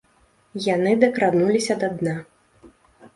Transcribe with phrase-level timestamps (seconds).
[0.67, 2.15] Яны дакрануліся да дна.